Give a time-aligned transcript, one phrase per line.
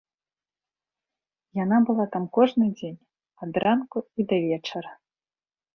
[1.63, 2.99] Яна была там кожны дзень,
[3.49, 4.91] адранку і да вечара.